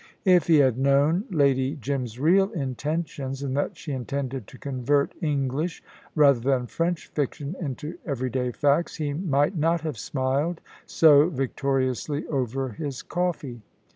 [0.25, 5.83] If he had known Lady Jim's real intentions, and that she intended to convert English
[6.15, 12.69] rather than French fiction into everyday facts, he might not have smiled so victoriously over
[12.69, 13.61] his coffee.